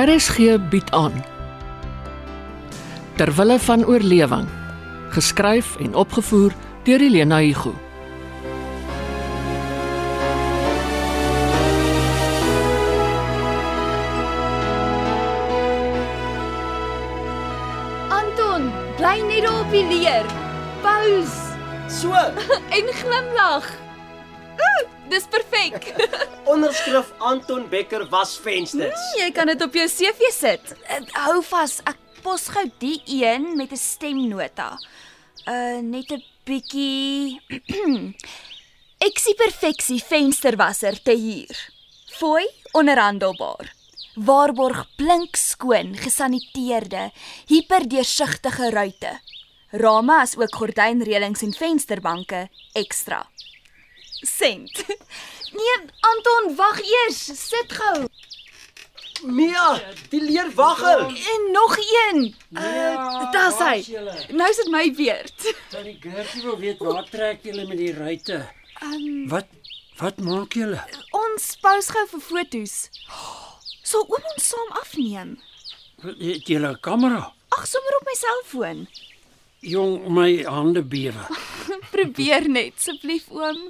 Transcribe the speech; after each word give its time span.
RSG 0.00 0.56
bied 0.70 0.90
aan 0.90 1.12
Terwille 3.16 3.58
van 3.58 3.84
oorlewing 3.84 4.48
geskryf 5.12 5.76
en 5.76 5.94
opgevoer 5.94 6.52
deur 6.84 7.00
Elena 7.00 7.40
Igu 7.40 7.72
Anton, 18.08 18.72
bly 18.96 19.20
net 19.28 19.44
daar 19.44 19.60
op 19.60 19.70
die 19.70 19.84
leer. 19.84 20.24
Paus 20.80 21.36
So, 21.92 22.16
en 22.76 22.92
glimlag. 23.02 23.89
Dis 25.10 25.26
perfek. 25.26 25.88
onderskrif 26.52 27.10
Anton 27.18 27.64
Becker 27.70 28.04
was 28.12 28.36
vensters. 28.38 29.00
Jy 29.18 29.30
kan 29.34 29.50
dit 29.50 29.62
op 29.64 29.74
jou 29.74 29.86
CV 29.90 30.30
sit. 30.34 30.74
Uh, 30.86 31.00
Hou 31.26 31.40
vas, 31.50 31.80
ek 31.90 31.98
pos 32.22 32.46
gou 32.54 32.62
die 32.78 33.00
een 33.06 33.56
met 33.58 33.72
'n 33.72 33.80
stemnota. 33.80 34.76
Uh 35.48 35.80
net 35.82 36.12
'n 36.14 36.22
bietjie 36.46 37.40
Ek 39.00 39.18
sien 39.18 39.34
perfeksie 39.34 39.98
vensterwasser 40.04 40.98
te 41.02 41.14
huur. 41.16 41.56
Fooi 42.18 42.44
onderhandelbaar. 42.76 43.72
Waarborg 44.14 44.84
blink 44.96 45.36
skoon, 45.36 45.96
gesaniteerde, 45.96 47.10
hiperdeursigtige 47.48 48.70
ruite. 48.70 49.20
Rame 49.72 50.20
as 50.20 50.36
ook 50.36 50.54
gordynreëlings 50.54 51.42
en 51.42 51.52
vensterbanke 51.56 52.48
ekstra. 52.74 53.24
Sent. 54.20 54.84
Nee, 55.52 55.78
Anton, 56.06 56.54
wag 56.56 56.78
eers. 56.80 57.18
Sit 57.48 57.72
gou. 57.74 58.04
Mia, 59.26 59.80
die 60.12 60.20
leer 60.22 60.46
waggel. 60.54 61.00
En 61.10 61.48
nog 61.52 61.74
een. 61.78 62.34
Uh, 62.54 63.32
Daar's 63.34 63.58
hy. 63.58 63.96
Nou 64.30 64.46
is 64.50 64.56
dit 64.62 64.70
my 64.70 64.84
beurt. 64.94 65.54
Tannie 65.74 65.96
Gertie 66.00 66.42
wil 66.42 66.56
weet 66.62 66.78
waar 66.78 67.04
trek 67.10 67.42
julle 67.42 67.66
met 67.66 67.78
die 67.82 67.90
ruitte? 67.92 68.38
Um, 68.82 69.26
Wat 69.28 69.46
wat 69.98 70.22
maak 70.24 70.54
julle? 70.56 70.78
ons 71.18 71.50
pos 71.60 71.90
gou 71.92 72.06
vir 72.14 72.20
fotos. 72.30 72.76
Sal 73.82 74.06
oom 74.06 74.30
ons 74.36 74.46
saam 74.54 74.70
afneem? 74.80 75.34
Het 76.06 76.46
julle 76.48 76.70
'n 76.76 76.80
kamera? 76.80 77.32
Ag, 77.52 77.66
sommer 77.66 77.96
op 77.98 78.06
my 78.06 78.14
selfoon. 78.22 78.86
Jong, 79.60 80.06
my 80.08 80.42
hande 80.46 80.82
bewe. 80.82 81.26
Probeer 81.92 82.48
net, 82.48 82.78
asseblief 82.78 83.26
oom. 83.34 83.66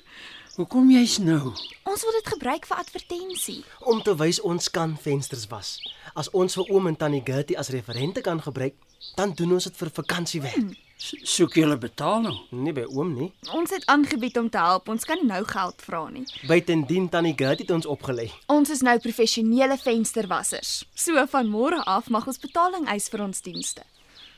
Hoekom 0.60 0.90
jy's 0.92 1.14
nou? 1.24 1.54
Ons 1.88 2.02
wil 2.04 2.12
dit 2.18 2.26
gebruik 2.34 2.66
vir 2.68 2.76
advertensie. 2.82 3.60
Om 3.88 4.02
te 4.04 4.12
wys 4.20 4.42
ons 4.44 4.66
kan 4.68 4.90
vensters 5.00 5.46
was. 5.48 5.70
As 6.12 6.28
ons 6.36 6.52
vir 6.58 6.68
oom 6.74 6.90
en 6.90 6.96
tannie 7.00 7.22
Gertie 7.24 7.56
as 7.56 7.70
referente 7.72 8.20
kan 8.20 8.42
gebruik, 8.44 8.74
dan 9.16 9.32
doen 9.38 9.54
ons 9.56 9.64
dit 9.70 9.76
vir 9.80 9.88
vakansiewerk. 9.96 10.74
So- 11.00 11.16
Soek 11.24 11.54
julle 11.56 11.78
betaling? 11.80 12.36
Nie 12.52 12.74
by 12.76 12.84
oom 12.92 13.14
nie. 13.16 13.30
Ons 13.56 13.70
het 13.72 13.86
aangebied 13.88 14.36
om 14.36 14.50
te 14.52 14.58
help. 14.60 14.88
Ons 14.92 15.04
kan 15.08 15.22
nou 15.26 15.40
geld 15.48 15.80
vra 15.80 16.02
nie. 16.10 16.26
Buitendien 16.46 17.08
tannie 17.08 17.32
Gertie 17.38 17.64
het 17.64 17.70
ons 17.72 17.86
opgelei. 17.86 18.28
Ons 18.52 18.68
is 18.70 18.82
nou 18.84 18.98
professionele 19.00 19.78
vensterwassers. 19.80 20.84
So 20.94 21.24
van 21.26 21.48
môre 21.48 21.80
af 21.86 22.10
mag 22.10 22.26
ons 22.26 22.38
betaling 22.38 22.84
eis 22.92 23.08
vir 23.08 23.22
ons 23.24 23.40
dienste. 23.40 23.82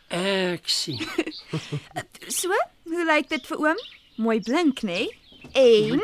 Ek 0.08 0.68
sien. 0.68 1.02
So, 2.28 2.48
hoe 2.86 3.04
lyk 3.10 3.28
dit 3.28 3.46
vir 3.46 3.58
oom? 3.58 3.76
Mooi 4.22 4.38
blink, 4.40 4.82
nê? 4.86 5.08
En 5.52 6.02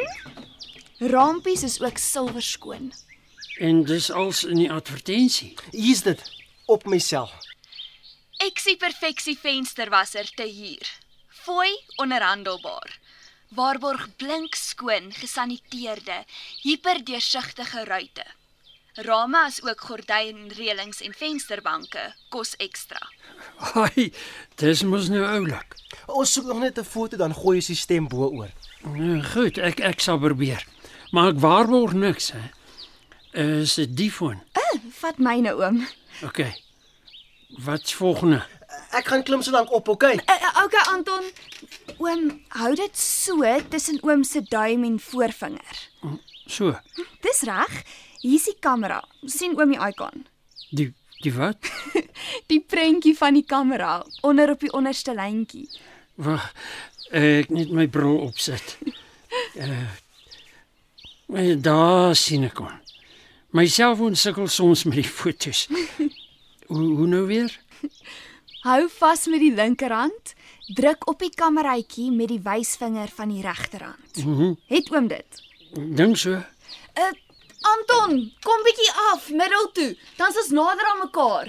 rampies 0.98 1.62
is 1.62 1.80
ook 1.80 1.98
silwer 1.98 2.42
skoon. 2.42 2.92
En 3.58 3.84
dis 3.84 4.10
als 4.10 4.44
in 4.44 4.56
die 4.56 4.72
advertensie. 4.72 5.54
Hier's 5.70 6.02
dit 6.02 6.22
op 6.66 6.84
myself. 6.84 7.32
Ek 8.38 8.58
sien 8.58 8.78
perfeksie 8.78 9.38
vensterwasser 9.38 10.30
te 10.34 10.46
huur. 10.46 10.90
Fooi 11.28 11.70
onderhandelbaar. 11.96 12.98
Waarborg 13.48 14.08
blink 14.16 14.54
skoon, 14.54 15.12
gesaniteerde, 15.12 16.24
hiperdeursigtige 16.62 17.84
ruite. 17.84 18.26
Rame 18.94 19.38
as 19.46 19.62
ook 19.62 19.80
gordynreëlings 19.80 21.00
en 21.06 21.14
vensterbanke 21.14 22.02
kos 22.34 22.56
ekstra. 22.58 23.00
Ai, 23.78 24.10
dis 24.58 24.82
mos 24.82 25.08
nou 25.08 25.22
oulik. 25.22 25.76
Ons 26.06 26.32
soek 26.34 26.48
nog 26.50 26.58
net 26.58 26.78
'n 26.78 26.84
foto 26.84 27.16
dan 27.16 27.34
gooi 27.34 27.56
ons 27.56 27.66
die 27.66 27.76
stem 27.76 28.08
bo-oor. 28.08 28.50
Nou 28.84 29.22
goed, 29.32 29.58
ek 29.58 29.80
ek 29.84 30.00
sal 30.04 30.18
probeer. 30.22 30.62
Maar 31.12 31.32
ek 31.32 31.40
waarborg 31.42 31.92
niks 31.98 32.32
hè. 32.36 32.44
Is 33.38 33.74
dit 33.78 33.96
die 33.96 34.10
foon? 34.12 34.40
Vat 35.00 35.18
myne 35.22 35.52
oom. 35.58 35.82
OK. 36.26 36.40
Wat's 37.64 37.94
volgende? 37.94 38.42
Ek 38.96 39.08
gaan 39.10 39.22
klim 39.22 39.42
so 39.44 39.52
lank 39.52 39.70
op, 39.72 39.88
okay? 39.88 40.16
Uh, 40.24 40.36
uh, 40.36 40.64
okay 40.64 40.84
Anton. 40.92 41.24
Oom, 41.98 42.28
hou 42.56 42.70
dit 42.78 42.96
so 42.98 43.42
tussen 43.70 43.98
oom 44.06 44.24
se 44.24 44.42
duim 44.48 44.84
en 44.84 44.98
voorvinger. 45.00 45.82
So, 46.48 46.74
Dis 47.24 47.42
reg. 47.48 47.82
Hier's 48.22 48.48
die 48.48 48.56
kamera. 48.60 49.02
sien 49.26 49.54
oom 49.58 49.74
die 49.74 49.80
icon. 49.88 50.26
die 50.70 50.92
die 51.22 51.32
wat? 51.34 51.58
Die 52.50 52.60
prentjie 52.60 53.14
van 53.18 53.34
die 53.34 53.42
kamera 53.46 54.04
onder 54.22 54.50
op 54.52 54.60
die 54.60 54.70
onderste 54.72 55.14
lyntjie. 55.14 55.66
Wag. 56.18 56.50
Ek 57.14 57.48
net 57.54 57.70
my 57.72 57.86
bril 57.88 58.18
opsit. 58.26 58.76
Uh, 61.28 61.54
daar 61.62 62.16
sien 62.18 62.44
ek 62.48 62.58
hom. 62.58 62.74
My 63.56 63.64
selfoon 63.70 64.16
sukkel 64.18 64.48
soms 64.52 64.82
met 64.88 64.98
die 65.00 65.08
fotos. 65.08 65.66
Hoe 66.68 66.88
hoe 66.98 67.06
nou 67.08 67.22
weer? 67.30 67.54
Hou 68.66 68.88
vas 68.98 69.26
met 69.30 69.40
die 69.40 69.54
linkerhand, 69.54 70.34
druk 70.76 71.06
op 71.08 71.22
die 71.22 71.32
kameraitjie 71.32 72.10
met 72.12 72.28
die 72.32 72.42
wysvinger 72.44 73.08
van 73.14 73.32
die 73.32 73.44
regterhand. 73.44 74.24
Mhm. 74.24 74.52
Het 74.68 74.90
oom 74.92 75.08
dit? 75.08 75.42
Dink 75.96 76.16
so. 76.20 76.42
Uh 76.98 77.14
Anton, 77.68 78.20
kom 78.46 78.60
bietjie 78.62 78.92
af, 79.10 79.30
middel 79.34 79.64
toe. 79.74 79.88
Dan's 80.16 80.36
ons 80.38 80.52
nader 80.54 80.86
aan 80.92 81.00
mekaar. 81.02 81.48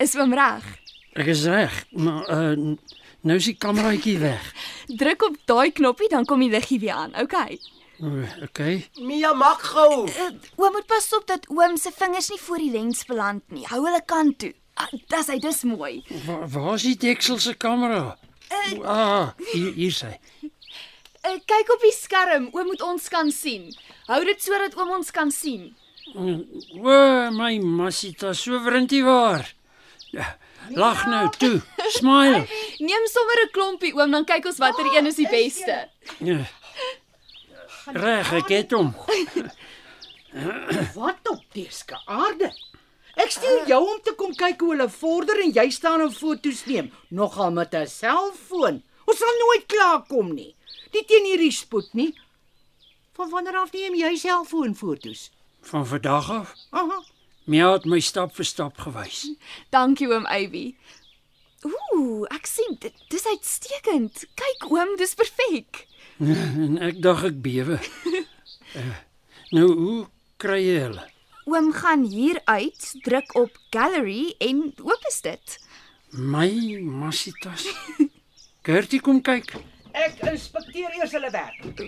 Is 0.00 0.14
oom 0.16 0.32
reg? 0.34 0.64
Ek 1.12 1.28
is 1.30 1.44
reg, 1.44 1.74
maar 1.92 2.24
uh 2.32 2.76
nou 3.24 3.36
is 3.40 3.48
die 3.50 3.56
kameraitjie 3.58 4.18
weg. 4.22 4.44
Druk 5.00 5.22
op 5.26 5.36
daai 5.48 5.70
knoppie 5.72 6.08
dan 6.12 6.24
kom 6.28 6.40
die 6.44 6.50
liggie 6.52 6.78
weer 6.82 6.94
aan. 6.94 7.14
Okay. 7.20 7.58
Uh, 8.02 8.26
OK. 8.42 8.60
Mia, 9.06 9.32
maak 9.38 9.62
gou. 9.70 10.04
Uh, 10.10 10.30
oom 10.60 10.72
moet 10.76 10.86
pas 10.90 11.06
op 11.16 11.26
dat 11.30 11.46
oom 11.48 11.76
se 11.78 11.92
vingers 11.94 12.28
nie 12.32 12.40
voor 12.42 12.58
die 12.62 12.70
lens 12.74 13.04
beland 13.08 13.42
nie. 13.54 13.64
Hou 13.70 13.84
hulle 13.86 14.02
kant 14.04 14.38
toe. 14.42 14.52
Ah, 14.74 14.90
dis 15.12 15.28
hy, 15.30 15.36
dis 15.38 15.62
mooi. 15.70 16.00
Waar 16.26 16.48
waar 16.50 16.74
is 16.74 16.82
die 16.88 16.96
deksel 16.98 17.38
se 17.38 17.54
kamera? 17.54 18.16
Uh, 18.50 18.80
Ah, 18.84 19.30
hier 19.52 19.70
hier 19.76 19.92
sy. 19.94 20.10
uh, 20.44 21.38
kyk 21.46 21.70
op 21.76 21.84
die 21.86 21.94
skerm. 21.94 22.48
Oom 22.52 22.66
moet 22.72 22.82
ons 22.82 23.06
kan 23.08 23.30
sien. 23.32 23.70
Hou 24.10 24.20
dit 24.26 24.42
sodat 24.42 24.74
oom 24.76 24.90
ons 24.98 25.10
kan 25.14 25.30
sien. 25.30 25.70
O, 26.14 26.98
my 27.32 27.54
masita, 27.62 28.34
so 28.36 28.58
wrintie 28.66 29.04
waar. 29.06 29.46
Ja, 30.12 30.34
Lag 30.72 31.04
nou 31.06 31.28
toe. 31.38 31.58
Smile. 31.92 32.44
Neem 32.78 33.06
sommer 33.06 33.38
'n 33.44 33.50
klompie 33.52 33.94
oom, 33.94 34.10
dan 34.10 34.24
kyk 34.24 34.46
ons 34.46 34.58
watter 34.58 34.86
een 34.96 35.06
is 35.06 35.16
die 35.16 35.28
beste. 35.28 35.88
Ja. 36.18 36.38
Reg, 37.92 38.32
ek 38.32 38.48
het 38.48 38.70
hom. 38.72 38.94
Wat 40.94 41.28
op 41.30 41.42
deurske 41.52 42.00
aarde? 42.06 42.50
Ek 43.14 43.30
stuur 43.30 43.68
jou 43.70 43.78
om 43.92 44.00
te 44.02 44.14
kom 44.18 44.34
kyk 44.34 44.60
hoe 44.60 44.72
hulle 44.74 44.88
vorder 44.90 45.38
en 45.44 45.52
jy 45.54 45.70
staan 45.70 46.00
en 46.00 46.12
foto's 46.12 46.64
neem, 46.66 46.90
nogal 47.10 47.52
met 47.52 47.74
'n 47.74 47.86
selfoon. 47.86 48.82
Ons 49.06 49.18
sal 49.18 49.34
nooit 49.38 49.66
klaar 49.66 50.02
kom 50.08 50.34
nie. 50.34 50.54
Nie 50.92 51.04
teen 51.04 51.24
hierdie 51.24 51.52
spoed 51.52 51.94
nie. 51.94 52.14
Van 53.12 53.30
wanneer 53.30 53.56
af 53.56 53.72
neem 53.72 53.94
jy 53.94 54.16
selfoonfoto's? 54.16 55.30
Van 55.62 55.86
vandag 55.86 56.30
af. 56.30 56.54
Aha. 56.70 57.02
Mia 57.44 57.72
het 57.72 57.84
my 57.84 58.00
stap 58.00 58.34
vir 58.34 58.44
stap 58.44 58.78
gewys. 58.78 59.28
Dankie 59.70 60.08
oom 60.08 60.26
Ivy. 60.26 60.74
Ooh, 61.64 62.26
ek 62.34 62.46
sien 62.48 62.76
dit 62.80 63.04
dis 63.12 63.26
uitstekend. 63.26 64.24
Kyk 64.36 64.68
oom, 64.70 64.96
dis 65.00 65.16
perfek. 65.18 65.84
En 66.24 66.78
ek 66.78 67.00
dink 67.02 67.24
ek 67.26 67.40
bewe. 67.42 67.78
Uh, 68.78 68.92
nou 69.56 69.66
hoe 69.72 70.00
kry 70.38 70.60
jy 70.62 70.76
hulle? 70.84 71.06
Oom 71.50 71.72
gaan 71.76 72.04
hier 72.08 72.38
uit, 72.48 72.84
druk 73.04 73.34
op 73.36 73.56
gallery 73.74 74.34
en 74.44 74.62
oop 74.80 75.08
is 75.10 75.18
dit. 75.26 75.56
My 76.14 76.48
masitas. 76.80 77.66
Gertie 78.64 79.02
kom 79.04 79.18
kyk. 79.20 79.56
Ek 79.92 80.22
inspekteer 80.30 80.94
eers 81.00 81.12
hulle 81.18 81.30
werk. 81.34 81.82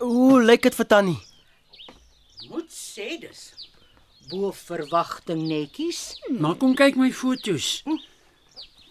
Hoe 0.00 0.40
lyk 0.42 0.66
dit 0.66 0.80
vir 0.80 0.88
tannie? 0.90 1.20
Moet 2.50 2.72
sê 2.72 3.14
dis 3.20 3.44
bo 4.30 4.50
verwagting 4.50 5.44
netjies. 5.46 6.16
Maar 6.30 6.56
kom 6.58 6.74
kyk 6.78 6.98
my 6.98 7.12
fotos. 7.14 7.84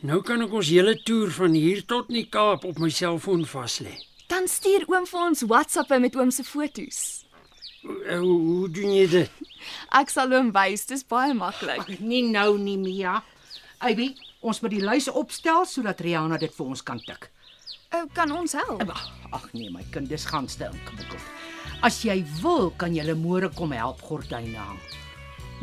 Nou 0.06 0.20
kan 0.22 0.44
ek 0.44 0.52
ons 0.54 0.70
hele 0.70 0.94
toer 1.02 1.32
van 1.34 1.56
hier 1.58 1.80
tot 1.90 2.12
in 2.12 2.20
die 2.20 2.28
Kaap 2.30 2.66
op 2.68 2.78
my 2.82 2.92
selfoon 2.94 3.46
vas 3.50 3.80
lê. 3.82 3.94
Dan 4.30 4.46
stuur 4.52 4.84
oom 4.92 5.08
vir 5.10 5.22
ons 5.24 5.42
WhatsAppe 5.50 5.98
met 6.04 6.18
oom 6.20 6.30
se 6.34 6.46
fotos. 6.46 7.00
Hoe, 7.82 8.20
hoe 8.22 8.68
doen 8.70 8.92
jy 8.94 9.08
dit? 9.10 9.40
Ek 10.00 10.14
sal 10.14 10.36
hom 10.36 10.52
wys, 10.54 10.86
dis 10.92 11.02
baie 11.10 11.34
maklik. 11.38 11.90
Nie 12.06 12.22
nou 12.28 12.52
nie, 12.62 12.78
Mia. 12.82 13.16
Abby, 13.82 14.12
ons 14.46 14.62
moet 14.62 14.76
die 14.76 14.84
lys 14.84 15.10
opstel 15.10 15.66
sodat 15.70 16.06
Rihanna 16.06 16.38
dit 16.42 16.54
vir 16.54 16.70
ons 16.76 16.86
kan 16.86 17.02
tik. 17.02 17.32
Uh, 17.90 18.06
kan 18.14 18.30
ons 18.36 18.54
help? 18.62 18.86
Ag, 19.34 19.50
nee, 19.58 19.72
my 19.74 19.88
kind, 19.90 20.12
dis 20.12 20.30
ganste 20.30 20.70
ingewikkeld. 20.70 21.30
As 21.86 22.04
jy 22.06 22.20
wil, 22.44 22.70
kan 22.78 22.94
jy 22.94 23.18
môre 23.18 23.50
kom 23.58 23.74
help 23.74 24.06
gordyne 24.06 24.54
hang. 24.54 24.82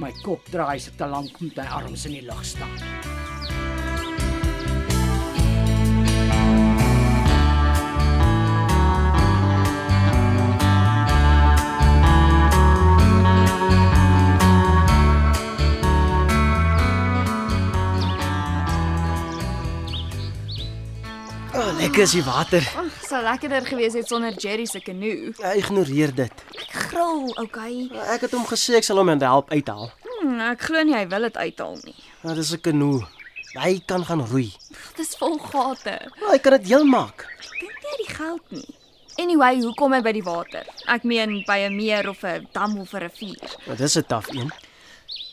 My 0.02 0.10
kop 0.26 0.50
draai 0.50 0.80
se 0.82 0.90
te 0.98 1.06
lank 1.06 1.38
met 1.44 1.62
my 1.62 1.70
arms 1.82 2.08
in 2.10 2.18
die 2.18 2.26
lug 2.26 2.42
staan. 2.42 3.11
Oh, 21.52 21.68
lekker 21.76 22.06
is 22.06 22.14
die 22.16 22.22
water. 22.24 22.64
Ag, 22.80 22.94
sou 23.04 23.18
lekkerder 23.20 23.66
gewees 23.68 23.92
het 23.92 24.08
sonder 24.08 24.32
Jerry 24.40 24.64
se 24.64 24.80
kanoe. 24.80 25.34
Ek 25.44 25.58
ignoreer 25.60 26.14
dit. 26.16 26.44
Ek 26.56 26.70
gril, 26.86 27.26
okay. 27.42 27.74
Ek 28.14 28.24
het 28.24 28.32
hom 28.32 28.46
gesê 28.48 28.78
ek 28.78 28.86
sal 28.88 29.02
hom 29.02 29.10
help 29.12 29.52
uithaal. 29.52 29.90
Hmm, 30.06 30.38
ek 30.46 30.64
glo 30.64 30.80
nie 30.88 30.96
hy 30.96 31.02
wil 31.10 31.28
dit 31.28 31.36
uithaal 31.36 31.76
nie. 31.84 31.98
Nou 32.24 32.36
dis 32.38 32.54
'n 32.56 32.62
kanoe. 32.64 33.04
Hy 33.60 33.82
kan 33.84 34.04
gaan 34.04 34.24
roei. 34.32 34.48
Dis 34.96 35.12
vol 35.20 35.36
gate. 35.38 35.98
Nou, 36.20 36.32
hy 36.32 36.38
kan 36.38 36.56
dit 36.56 36.72
heel 36.72 36.88
maak. 36.88 37.28
Ek 37.28 37.60
dink 37.60 37.76
nie 37.76 37.84
hy 37.84 37.96
het 37.96 38.06
die 38.06 38.14
geld 38.16 38.44
nie. 38.50 38.68
Anyway, 39.18 39.60
hoe 39.60 39.74
kom 39.74 39.92
hy 39.92 40.00
by 40.00 40.12
die 40.12 40.24
water? 40.24 40.64
Ek 40.88 41.04
meen 41.04 41.44
by 41.46 41.68
'n 41.68 41.76
meer 41.76 42.08
of 42.08 42.24
'n 42.24 42.48
dam 42.52 42.78
of 42.80 42.94
'n 42.94 43.04
rivier. 43.04 43.56
Nou 43.66 43.76
dis 43.76 43.96
'n 43.98 44.08
taaf 44.08 44.28
een. 44.32 44.50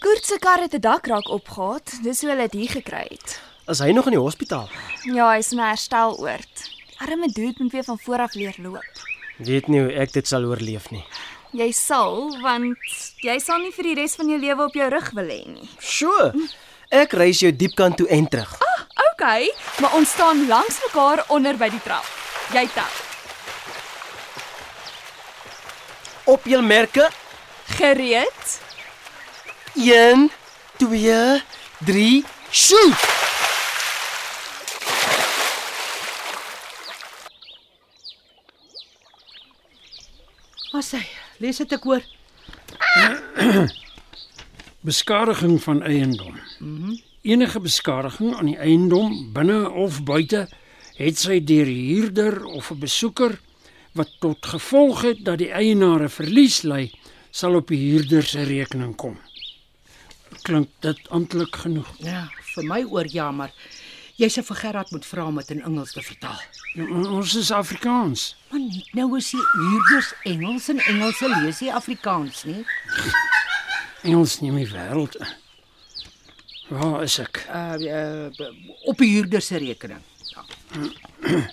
Koert 0.02 0.26
se 0.26 0.38
kar 0.38 0.60
het 0.60 0.74
'n 0.76 0.82
dakrak 0.82 1.30
opgehaat. 1.30 2.04
Dis 2.04 2.22
hoe 2.22 2.30
hulle 2.32 2.50
dit 2.50 2.60
hier 2.60 2.70
gekry 2.70 3.08
het. 3.08 3.40
Is 3.70 3.80
hy 3.86 3.92
nog 3.94 4.08
in 4.10 4.16
die 4.16 4.22
hospitaal? 4.22 4.66
Ja, 5.06 5.28
hy's 5.36 5.52
in 5.54 5.60
'n 5.60 5.68
hersteloord. 5.70 6.70
Arme 6.98 7.28
dude 7.28 7.54
moet 7.58 7.72
weer 7.72 7.84
van 7.84 8.00
voor 8.00 8.20
af 8.20 8.34
leer 8.34 8.56
loop. 8.58 8.94
Weet 9.38 9.68
nie 9.68 9.80
hoe 9.82 9.94
ek 9.94 10.14
dit 10.14 10.28
sal 10.28 10.44
oorleef 10.44 10.90
nie. 10.90 11.06
Jy 11.52 11.72
sal, 11.72 12.42
want 12.42 12.78
jy 13.22 13.40
sal 13.40 13.60
nie 13.60 13.72
vir 13.72 13.84
die 13.84 13.94
res 13.94 14.16
van 14.16 14.30
jou 14.30 14.40
lewe 14.40 14.64
op 14.64 14.74
jou 14.74 14.90
rug 14.90 15.12
wil 15.12 15.30
hê 15.30 15.46
nie. 15.46 15.70
Sjoe. 15.80 16.50
Ek 16.90 17.14
reis 17.14 17.40
jou 17.40 17.52
diepkant 17.52 17.98
toe 17.98 18.08
en 18.08 18.28
terug. 18.28 18.58
Okay, 19.14 19.52
maar 19.80 19.94
ons 19.94 20.10
staan 20.10 20.48
langs 20.48 20.80
mekaar 20.88 21.24
onder 21.28 21.58
by 21.58 21.70
die 21.70 21.82
trap. 21.84 22.06
Jy 22.54 22.68
tel. 22.74 22.94
Op 26.26 26.46
jou 26.46 26.62
merke. 26.62 27.10
Gereed? 27.78 28.60
1 29.76 30.32
2 30.78 31.44
3 31.86 32.26
shoot. 32.52 33.19
As 40.80 40.94
hy, 40.96 41.02
lees 41.44 41.58
dit 41.60 41.74
ek 41.76 41.84
hoor. 41.84 42.04
Beskadiging 44.88 45.58
van 45.60 45.82
eiendom. 45.84 46.38
Enige 47.28 47.60
beskadiging 47.60 48.32
aan 48.38 48.48
die 48.48 48.60
eiendom 48.64 49.18
binne 49.36 49.58
of 49.84 49.98
buite 50.08 50.46
het 50.96 51.20
sy 51.20 51.42
deur 51.44 51.68
huurder 51.68 52.46
of 52.48 52.72
'n 52.72 52.80
besoeker 52.80 53.36
wat 54.00 54.14
tot 54.24 54.46
gevolg 54.54 55.04
het 55.04 55.20
dat 55.28 55.44
die 55.44 55.52
eienaar 55.52 56.06
'n 56.08 56.16
verlies 56.16 56.62
ly, 56.64 56.88
sal 57.32 57.60
op 57.60 57.68
die 57.68 57.82
huurder 57.84 58.24
se 58.24 58.44
rekening 58.48 58.96
kom. 58.96 59.20
Klink 60.48 60.70
dit 60.80 61.00
amptelik 61.10 61.56
genoeg? 61.56 61.92
Ja, 62.00 62.32
vir 62.56 62.64
my 62.64 62.84
oor 62.88 63.08
ja, 63.12 63.32
maar 63.32 63.52
jy 64.20 64.30
sê 64.32 64.44
vir 64.44 64.60
Gerard 64.60 64.92
moet 64.92 65.06
vra 65.08 65.26
om 65.30 65.38
dit 65.40 65.52
in 65.56 65.62
Engels 65.64 65.94
te 65.96 66.04
vertaal. 66.04 66.40
Ja, 66.76 66.88
ons 67.16 67.36
is 67.40 67.52
Afrikaans. 67.56 68.36
Maar 68.52 68.64
nie 68.66 68.84
nou 68.98 69.08
is 69.18 69.32
die 69.32 69.44
huurders 69.54 70.14
Engels 70.30 70.70
en 70.74 70.82
Engelse 70.92 71.30
lees 71.36 71.62
nie 71.64 71.72
Afrikaans 71.74 72.44
nie. 72.50 72.64
Engels 74.04 74.40
neem 74.44 74.60
die 74.60 74.68
wêreld 74.72 75.16
in. 75.20 75.38
Waar 76.70 77.04
is 77.04 77.18
ek? 77.20 77.46
Uh, 77.50 77.78
uh 77.80 78.90
op 78.92 79.00
die 79.02 79.10
huurder 79.16 79.42
se 79.42 79.58
rekening. 79.58 80.04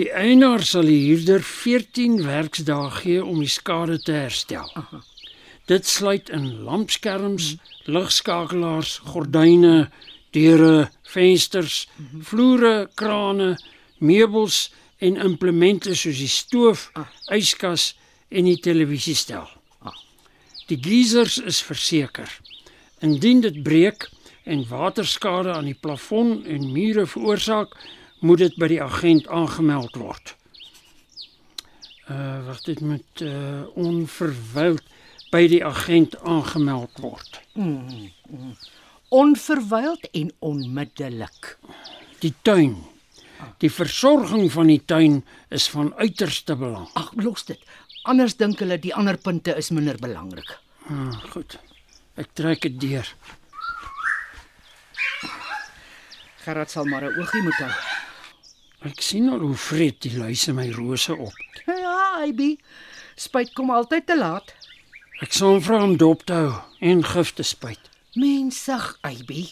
Die 0.00 0.08
eienaar 0.08 0.62
sal 0.64 0.86
die 0.88 1.02
huurder 1.02 1.42
14 1.44 2.22
werksdae 2.24 2.86
gee 2.94 3.18
om 3.20 3.42
die 3.42 3.50
skade 3.52 3.98
te 4.00 4.14
herstel. 4.16 4.70
Aha. 4.80 5.02
Dit 5.68 5.84
sluit 5.86 6.30
in 6.32 6.46
lampskerms, 6.64 7.50
ligskakelaars, 7.84 8.94
gordyne, 9.12 9.90
deure, 10.32 10.90
vensters, 11.12 11.86
vloere, 12.24 12.88
krane, 12.94 13.56
meubels 14.02 14.70
en 15.02 15.18
implemente 15.20 15.94
soos 15.98 16.20
die 16.22 16.30
stoof, 16.30 16.90
yskas 17.32 17.92
en 18.32 18.48
die 18.48 18.58
televisiestel. 18.62 19.48
Die 20.70 20.78
geisers 20.80 21.38
is 21.38 21.60
verseker. 21.62 22.30
Indien 23.02 23.42
dit 23.44 23.62
breek 23.62 24.08
en 24.48 24.62
waterskade 24.68 25.52
aan 25.52 25.68
die 25.68 25.78
plafon 25.78 26.44
en 26.46 26.70
mure 26.72 27.06
veroorsaak, 27.06 27.74
moet 28.22 28.38
dit 28.38 28.56
by 28.62 28.68
die 28.70 28.82
agent 28.82 29.26
aangemeld 29.28 29.98
word. 29.98 30.36
Uh 32.10 32.46
wat 32.46 32.64
dit 32.66 32.80
moet 32.80 33.22
uh 33.26 33.66
onverwyld 33.78 34.86
by 35.34 35.46
die 35.50 35.62
agent 35.64 36.14
aangemeld 36.22 37.02
word. 37.02 37.40
Onverwyld 39.12 40.06
en 40.16 40.30
onmiddellik. 40.40 41.58
Die 42.24 42.32
tuin. 42.42 42.78
Die 43.60 43.70
versorging 43.70 44.46
van 44.54 44.70
die 44.70 44.80
tuin 44.88 45.18
is 45.52 45.66
van 45.68 45.92
uiterste 45.98 46.56
belang. 46.56 46.88
Ag, 46.96 47.10
los 47.20 47.44
dit. 47.44 47.60
Anders 48.08 48.38
dink 48.40 48.62
hulle 48.64 48.78
die 48.80 48.94
ander 48.96 49.18
punte 49.20 49.52
is 49.60 49.68
minder 49.70 50.00
belangrik. 50.00 50.56
Ah, 50.88 51.12
goed. 51.34 51.58
Ek 52.16 52.32
trek 52.38 52.64
dit 52.64 52.80
deur. 52.80 53.12
Gerard 56.42 56.72
sal 56.72 56.88
maar 56.88 57.04
'n 57.04 57.14
oogie 57.20 57.42
moet 57.42 57.60
hou. 57.60 57.70
Ek 58.88 59.00
sien 59.00 59.28
al 59.28 59.38
hoe 59.38 59.54
vreet 59.54 60.00
die 60.02 60.16
luise 60.18 60.52
my 60.52 60.70
rose 60.70 61.14
op. 61.14 61.36
Ja, 61.66 62.24
Abby. 62.24 62.56
Spyt 63.14 63.52
kom 63.52 63.70
altyd 63.70 64.06
te 64.06 64.16
laat. 64.18 64.54
Ek 65.20 65.32
sal 65.32 65.48
hom 65.48 65.62
vra 65.62 65.82
om 65.84 65.96
dop 65.96 66.24
te 66.26 66.32
hou 66.32 66.52
en 66.80 67.04
gif 67.04 67.34
te 67.34 67.42
spuit. 67.42 67.91
Mensig, 68.14 68.98
Abby. 69.00 69.46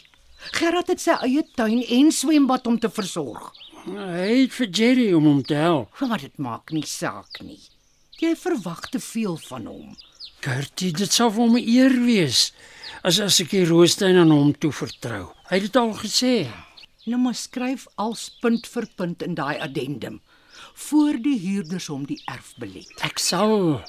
Gerard 0.52 0.90
het 0.92 1.00
sy 1.00 1.14
eie 1.24 1.42
tuin 1.56 1.80
en 1.80 2.10
swembad 2.12 2.66
om 2.68 2.76
te 2.80 2.90
versorg. 2.92 3.46
Hy 3.86 4.26
het 4.42 4.52
vir 4.52 4.68
Jerry 4.68 5.06
om 5.16 5.28
hom 5.28 5.38
te 5.44 5.56
help. 5.56 6.02
Maar 6.04 6.20
dit 6.26 6.36
maak 6.36 6.72
nie 6.76 6.84
saak 6.84 7.40
nie. 7.40 7.60
Jy 8.20 8.34
verwag 8.36 8.90
te 8.92 9.00
veel 9.00 9.38
van 9.46 9.64
hom. 9.70 9.94
Gertie, 10.44 10.90
dit 10.92 11.12
sou 11.12 11.30
vir 11.30 11.40
hom 11.40 11.56
'n 11.56 11.64
eer 11.64 11.94
wees 12.04 12.52
as 13.02 13.20
as 13.20 13.40
ek 13.40 13.50
die 13.50 13.64
roostuin 13.64 14.16
aan 14.20 14.30
hom 14.30 14.52
toe 14.52 14.72
vertrou. 14.72 15.32
Hy 15.48 15.56
het 15.56 15.62
dit 15.62 15.76
al 15.76 15.94
gesê. 15.94 16.48
Nou 17.06 17.20
maar 17.20 17.34
skryf 17.34 17.86
als 17.96 18.28
punt 18.42 18.66
vir 18.66 18.86
punt 18.96 19.22
in 19.22 19.34
daai 19.34 19.58
addendum 19.58 20.20
voor 20.74 21.16
die 21.16 21.38
huurders 21.38 21.86
hom 21.86 22.04
die 22.04 22.20
erf 22.26 22.52
belet. 22.58 22.92
Ek 23.00 23.18
sal 23.18 23.80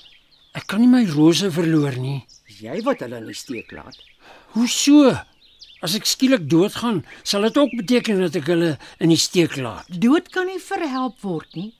ek 0.56 0.68
kan 0.68 0.80
nie 0.80 0.88
my 0.88 1.06
rose 1.12 1.52
verloor 1.52 1.96
nie. 2.00 2.26
Jy 2.62 2.82
wat 2.84 3.00
hulle 3.00 3.18
in 3.18 3.28
die 3.28 3.36
steek 3.36 3.72
laat. 3.72 3.98
Hoe 4.52 4.68
so? 4.68 5.12
As 5.82 5.94
ek 5.96 6.06
skielik 6.06 6.44
doodgaan, 6.52 7.02
sal 7.24 7.48
dit 7.48 7.58
ook 7.58 7.72
beteken 7.80 8.20
dat 8.20 8.36
ek 8.36 8.50
hulle 8.52 8.74
in 9.02 9.14
die 9.14 9.20
steek 9.20 9.56
laat. 9.56 9.88
Dood 9.88 10.28
kan 10.34 10.50
nie 10.50 10.60
verhelp 10.60 11.22
word 11.24 11.48
nie. 11.56 11.72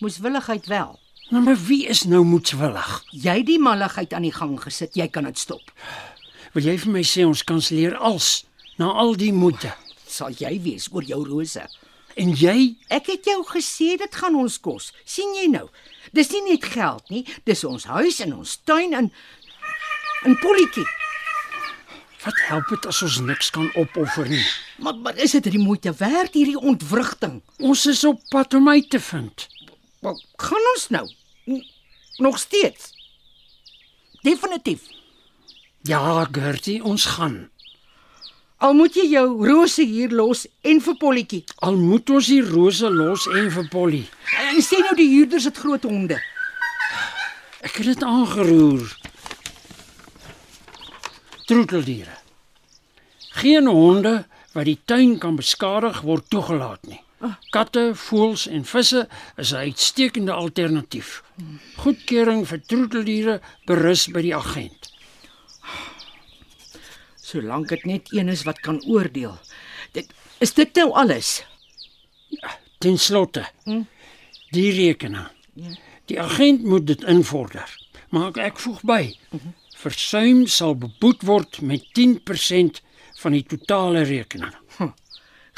Moeswilligheid 0.00 0.68
wel. 0.70 0.94
Nou 1.34 1.42
maar 1.42 1.58
wie 1.66 1.84
is 1.90 2.04
nou 2.06 2.22
moedswillig? 2.24 2.92
Jy 3.10 3.34
die 3.46 3.58
malligheid 3.62 4.14
aan 4.14 4.24
die 4.28 4.34
gang 4.34 4.54
gesit, 4.62 4.94
jy 4.98 5.08
kan 5.10 5.26
dit 5.26 5.38
stop. 5.38 5.74
Wil 6.54 6.70
jy 6.70 6.76
vir 6.84 6.94
my 6.94 7.02
sê 7.06 7.26
ons 7.26 7.42
kanselleer 7.46 7.98
als 7.98 8.44
na 8.78 8.92
al 9.02 9.12
die 9.18 9.32
moeite? 9.34 9.74
Sal 10.06 10.34
jy 10.38 10.54
wees 10.62 10.86
oor 10.94 11.06
jou 11.06 11.20
rose? 11.26 11.66
En 12.18 12.32
jy? 12.34 12.76
Ek 12.90 13.10
het 13.10 13.26
jou 13.26 13.42
gesê 13.50 13.96
dit 13.98 14.20
gaan 14.22 14.38
ons 14.38 14.58
kos. 14.62 14.92
sien 15.04 15.34
jy 15.34 15.50
nou? 15.50 15.66
Dis 16.14 16.30
nie 16.30 16.42
net 16.46 16.64
geld 16.64 17.10
nie, 17.10 17.26
dis 17.44 17.66
ons 17.66 17.84
huis 17.84 18.22
en 18.22 18.38
ons 18.38 18.56
tuin 18.64 18.94
en 18.94 19.10
'n 20.26 20.36
polletjie. 20.42 20.86
Wat 22.24 22.40
help 22.48 22.68
dit 22.68 22.86
as 22.86 23.02
ons 23.02 23.20
niks 23.24 23.50
kan 23.50 23.70
opoffer 23.80 24.28
nie? 24.28 24.44
Maar 24.84 24.94
maar 24.94 25.16
is 25.16 25.32
dit 25.36 25.50
die 25.52 25.62
moeite 25.62 25.92
werd 25.96 26.34
hierdie 26.36 26.58
ontwrigting? 26.58 27.40
Ons 27.58 27.86
is 27.86 28.04
op 28.04 28.20
pad 28.28 28.54
om 28.54 28.68
uit 28.68 28.90
te 28.90 29.00
vind. 29.00 29.46
Wel, 30.00 30.22
gaan 30.36 30.66
ons 30.74 30.88
nou? 30.88 31.06
Nog 32.16 32.38
steeds? 32.38 32.92
Definitief. 34.22 34.80
Ja, 35.82 36.28
Gertie, 36.32 36.84
ons 36.84 37.04
gaan. 37.04 37.48
Al 38.60 38.74
moet 38.76 38.92
jy 38.92 39.06
jou 39.14 39.28
rose 39.48 39.80
hier 39.88 40.10
los 40.12 40.42
en 40.68 40.82
vir 40.84 40.96
polletjie. 41.00 41.44
Al 41.64 41.78
moet 41.80 42.10
ons 42.12 42.26
die 42.28 42.42
rose 42.44 42.90
los 42.92 43.24
en 43.32 43.48
vir 43.54 43.68
Polly. 43.72 44.00
En 44.50 44.60
sê 44.60 44.82
nou 44.84 44.92
die 44.98 45.08
huurders 45.14 45.46
het 45.48 45.56
groot 45.56 45.86
honde. 45.88 46.18
Ek 47.64 47.78
het 47.80 47.88
dit 47.94 48.04
aangeroer. 48.04 48.84
Troeteldiere. 51.50 52.14
Geen 53.42 53.66
honde 53.66 54.24
wat 54.54 54.68
die 54.68 54.78
tuin 54.84 55.16
kan 55.18 55.38
beskadig 55.38 56.02
word 56.06 56.28
toegelaat 56.30 56.86
nie. 56.86 57.00
Katte, 57.52 57.90
voëls 58.06 58.46
en 58.48 58.64
visse 58.64 59.02
is 59.36 59.50
'n 59.52 59.66
uitstekende 59.66 60.32
alternatief. 60.32 61.22
Goedkeuring 61.76 62.46
vir 62.48 62.60
troeteldiere 62.66 63.40
berus 63.66 64.06
by 64.08 64.22
die 64.22 64.34
agent. 64.36 64.92
Solank 67.16 67.68
dit 67.68 67.84
net 67.84 68.12
een 68.12 68.28
is 68.28 68.42
wat 68.42 68.60
kan 68.60 68.82
oordeel. 68.86 69.38
Dit 69.92 70.06
is 70.38 70.54
dit 70.54 70.74
nou 70.74 70.92
alles. 70.92 71.44
Ten 72.78 72.98
slotte, 72.98 73.44
die 74.50 74.72
rekenaar. 74.72 75.32
Die 76.06 76.20
agent 76.20 76.62
moet 76.64 76.86
dit 76.86 77.04
invorder. 77.04 77.68
Maar 78.08 78.36
ek 78.38 78.58
voeg 78.58 78.80
by, 78.82 79.16
versuim 79.80 80.46
sal 80.46 80.74
beboet 80.76 81.24
word 81.28 81.60
met 81.60 81.86
10% 81.98 82.82
van 83.22 83.36
die 83.36 83.44
totale 83.44 84.02
rekening. 84.08 84.54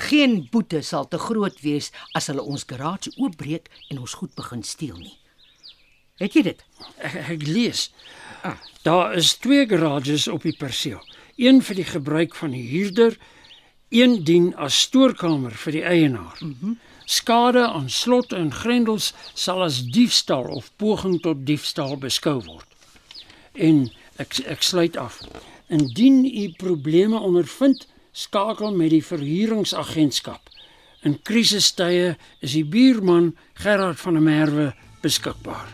Geen 0.09 0.49
boete 0.51 0.83
sal 0.83 1.09
te 1.09 1.19
groot 1.19 1.59
wees 1.63 1.91
as 2.19 2.31
hulle 2.31 2.43
ons 2.43 2.65
garage 2.69 3.13
oopbreek 3.17 3.69
en 3.91 4.03
ons 4.03 4.15
goed 4.21 4.35
begin 4.39 4.63
steel 4.67 4.97
nie. 4.99 5.19
Het 6.23 6.37
jy 6.39 6.43
dit? 6.51 6.65
Ek, 7.03 7.17
ek 7.37 7.47
lees. 7.49 7.89
Daar 8.87 9.15
is 9.19 9.37
twee 9.43 9.67
garages 9.67 10.29
op 10.31 10.47
die 10.47 10.57
perseel. 10.59 11.01
Een 11.39 11.63
vir 11.63 11.79
die 11.79 11.89
gebruik 11.89 12.35
van 12.39 12.55
die 12.55 12.65
huurder, 12.71 13.17
een 13.93 14.23
dien 14.25 14.53
as 14.57 14.79
stoorkamer 14.87 15.55
vir 15.65 15.79
die 15.79 15.85
eienaar. 15.85 16.39
Mm 16.41 16.57
-hmm. 16.61 16.79
Skade 17.05 17.67
aan 17.67 17.91
slotte 17.91 18.37
en 18.37 18.53
grendels 18.53 19.13
sal 19.35 19.63
as 19.63 19.83
diefstal 19.83 20.45
of 20.45 20.71
poging 20.77 21.21
tot 21.21 21.47
diefstal 21.47 21.97
beskou 21.99 22.41
word. 22.45 22.69
En 23.53 23.91
Ek 24.21 24.39
ek 24.47 24.63
sluit 24.63 24.97
af. 24.97 25.21
Indien 25.73 26.25
u 26.25 26.49
probleme 26.59 27.21
ondervind, 27.21 27.87
skakel 28.13 28.75
met 28.77 28.91
die 28.93 29.05
verhuuringsagentskap. 29.05 30.51
In 31.03 31.17
krisistye 31.23 32.17
is 32.41 32.53
die 32.53 32.65
buurman 32.65 33.33
Gerard 33.55 34.01
van 34.01 34.19
der 34.19 34.23
Merwe 34.23 34.73
beskikbaar. 35.03 35.69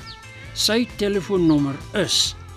Sy 0.55 0.87
telefoonnommer 0.99 1.77
is 1.95 2.33
082 2.33 2.48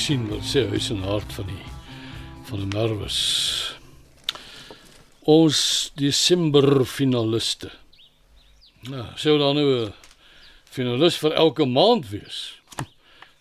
sien 0.00 0.22
wat 0.30 0.46
sê 0.48 0.62
huis 0.70 0.88
en 0.94 1.02
hart 1.04 1.32
van 1.36 1.48
die 1.50 1.66
van 2.48 2.62
die 2.62 2.70
nerves. 2.72 3.16
Ons 5.28 5.58
Desember 6.00 6.86
finaliste. 6.88 7.68
Nou, 8.88 9.04
sou 9.20 9.36
dan 9.38 9.60
nou 9.60 9.68
'n 9.84 9.92
finalis 10.64 11.18
vir 11.20 11.32
elke 11.32 11.66
maand 11.66 12.08
wees. 12.10 12.38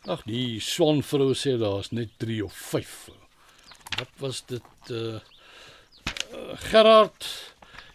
Ag, 0.06 0.24
die 0.26 0.60
Swan 0.60 1.02
vrou 1.02 1.34
sê 1.34 1.58
daar's 1.58 1.92
net 1.92 2.10
3 2.18 2.44
of 2.44 2.54
5. 2.54 3.10
Wat 3.98 4.12
was 4.20 4.44
dit 4.46 4.92
uh, 4.92 5.16
uh 5.16 5.20
Gerard 6.70 7.26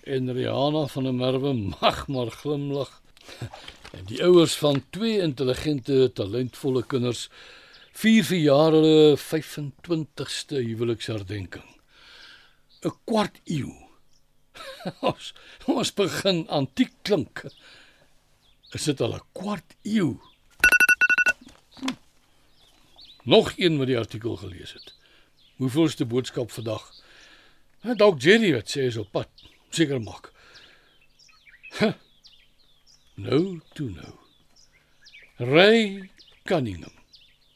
en 0.04 0.32
Rihanna 0.32 0.86
van 0.86 1.04
der 1.04 1.14
Merwe 1.14 1.52
mag 1.52 2.06
maar 2.08 2.30
glimlag. 2.30 3.00
En 3.92 4.04
die 4.04 4.22
ouers 4.24 4.54
van 4.56 4.82
twee 4.90 5.20
intelligente, 5.20 6.12
talentvolle 6.12 6.82
kinders 6.82 7.28
vier 7.94 8.26
vir 8.26 8.40
jaar 8.42 8.74
hulle 8.74 9.16
25ste 9.20 10.60
huweliksherdenking. 10.64 11.68
'n 12.84 12.92
Kwart 13.06 13.40
eeu. 13.44 13.72
ons, 15.10 15.32
ons 15.66 15.94
begin 15.96 16.44
antiek 16.48 16.92
klink. 17.02 17.44
Is 18.74 18.86
dit 18.90 19.00
al 19.00 19.16
'n 19.16 19.26
kwart 19.32 19.76
eeu? 19.82 20.18
Hm. 21.78 21.94
Nog 23.24 23.54
een 23.56 23.78
wat 23.78 23.86
die 23.86 23.98
artikel 23.98 24.36
gelees 24.36 24.72
het. 24.72 24.94
Hoeveelste 25.56 26.04
boodskap 26.04 26.50
vandag? 26.50 26.90
Dalk 27.96 28.20
Jerry 28.20 28.52
wat 28.54 28.68
sê 28.68 28.88
is 28.90 28.96
op 28.96 29.10
pad. 29.12 29.30
Seker 29.70 30.00
maak. 30.02 30.32
Huh. 31.78 31.94
Nou 33.14 33.60
toe 33.74 33.90
nou. 33.90 34.14
Ry 35.38 36.10
Cunningham. 36.44 37.03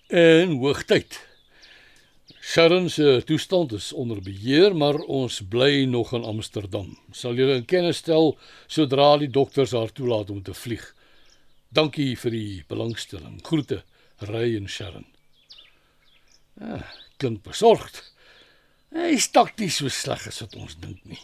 En 0.09 0.55
hoogtyd. 0.57 1.21
Sharon 2.41 2.89
se 2.91 3.23
toestand 3.27 3.73
is 3.73 3.93
onder 3.93 4.23
beheer, 4.23 4.77
maar 4.77 4.95
ons 4.95 5.43
bly 5.45 5.85
nog 5.85 6.15
in 6.17 6.25
Amsterdam. 6.25 6.95
Sal 7.13 7.37
julle 7.37 7.59
in 7.61 7.67
kennis 7.69 8.01
stel 8.01 8.39
sodra 8.67 9.19
die 9.21 9.29
dokters 9.29 9.75
haar 9.77 9.93
toelaat 9.93 10.31
om 10.33 10.41
te 10.43 10.55
vlieg. 10.57 10.87
Dankie 11.69 12.17
vir 12.17 12.33
die 12.33 12.65
belangstelling. 12.73 13.43
Groete, 13.45 13.83
Ry 14.25 14.57
en 14.57 14.69
Sharon. 14.69 15.05
Ah, 16.57 16.89
klink 17.21 17.45
besorgd. 17.45 18.01
Hy 18.97 19.13
is 19.13 19.29
takties 19.29 19.83
so 19.83 19.93
sleg 19.93 20.25
as 20.33 20.41
wat 20.41 20.57
ons 20.57 20.81
dink 20.81 21.05
nie. 21.05 21.21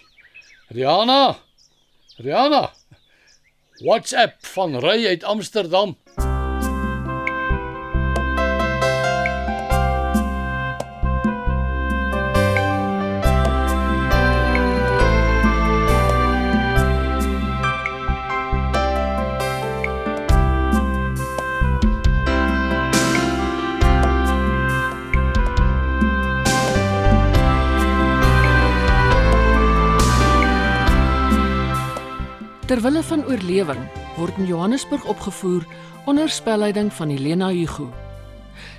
Rihanna. 0.76 1.38
Rihanna. 2.20 2.66
WhatsApp 3.80 4.44
van 4.52 4.76
Ry 4.84 5.06
uit 5.08 5.24
Amsterdam. 5.24 5.96
Terwille 32.74 33.02
van 33.06 33.20
oorlewing 33.30 33.82
word 34.16 34.38
in 34.38 34.46
Johannesburg 34.50 35.04
opgevoer 35.06 35.62
onder 36.10 36.28
spelleiding 36.28 36.92
van 36.92 37.08
Helena 37.08 37.48
Hugo. 37.48 37.86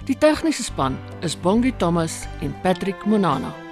Die 0.03 0.17
tegniese 0.17 0.63
span 0.63 0.97
is 1.23 1.39
Bongie 1.39 1.75
Thomas 1.79 2.25
en 2.41 2.51
Patrick 2.61 3.05
Monana. 3.05 3.64